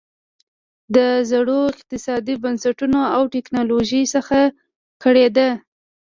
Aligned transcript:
د 0.95 0.97
زړو 1.31 1.59
اقتصادي 1.73 2.35
بنسټونو 2.43 2.99
او 3.15 3.21
ټکنالوژۍ 3.33 4.03
څخه 4.15 4.39
کړېده. 5.03 5.49